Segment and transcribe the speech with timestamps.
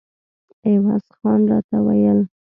[0.67, 2.19] عوض خان راته ویل.